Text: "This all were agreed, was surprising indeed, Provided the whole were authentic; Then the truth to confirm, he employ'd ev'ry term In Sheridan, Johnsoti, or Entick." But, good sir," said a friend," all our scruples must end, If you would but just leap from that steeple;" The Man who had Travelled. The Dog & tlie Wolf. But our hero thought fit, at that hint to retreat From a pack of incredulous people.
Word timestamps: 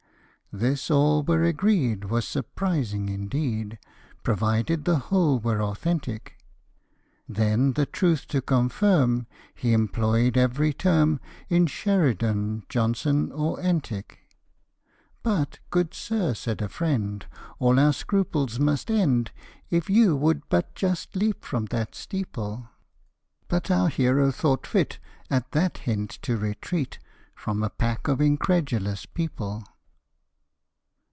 "This 0.61 0.91
all 0.91 1.23
were 1.23 1.43
agreed, 1.45 2.03
was 2.03 2.27
surprising 2.27 3.07
indeed, 3.07 3.79
Provided 4.21 4.83
the 4.83 4.97
whole 4.99 5.39
were 5.39 5.61
authentic; 5.63 6.35
Then 7.25 7.71
the 7.71 7.85
truth 7.85 8.27
to 8.27 8.41
confirm, 8.41 9.27
he 9.55 9.71
employ'd 9.71 10.35
ev'ry 10.35 10.73
term 10.73 11.21
In 11.47 11.67
Sheridan, 11.67 12.65
Johnsoti, 12.67 13.31
or 13.33 13.59
Entick." 13.61 14.27
But, 15.23 15.59
good 15.69 15.93
sir," 15.93 16.33
said 16.33 16.61
a 16.61 16.67
friend," 16.67 17.25
all 17.59 17.79
our 17.79 17.93
scruples 17.93 18.59
must 18.59 18.91
end, 18.91 19.31
If 19.69 19.89
you 19.89 20.17
would 20.17 20.41
but 20.49 20.75
just 20.75 21.15
leap 21.15 21.45
from 21.45 21.67
that 21.67 21.95
steeple;" 21.95 22.55
The 22.57 22.57
Man 22.59 22.59
who 22.59 22.65
had 22.65 23.47
Travelled. 23.47 23.47
The 23.47 23.55
Dog 23.55 23.61
& 23.61 23.63
tlie 23.63 23.71
Wolf. 23.71 23.71
But 23.71 23.71
our 23.71 23.89
hero 23.89 24.31
thought 24.31 24.67
fit, 24.67 24.99
at 25.29 25.51
that 25.53 25.77
hint 25.87 26.09
to 26.23 26.35
retreat 26.35 26.99
From 27.35 27.63
a 27.63 27.69
pack 27.69 28.09
of 28.09 28.19
incredulous 28.19 29.05
people. 29.05 29.63